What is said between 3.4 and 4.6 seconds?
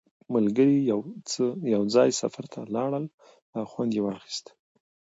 او خوند یې واخیست